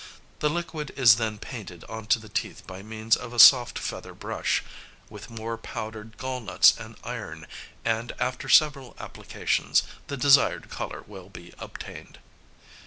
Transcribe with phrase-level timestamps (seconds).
[0.39, 4.15] The liquid is then painted on to the teeth by means of a soft feather
[4.15, 4.63] brush,
[5.11, 7.45] with more powdered gallnuts and iron,
[7.85, 12.17] and, after several applications, the desired colour will be obtained."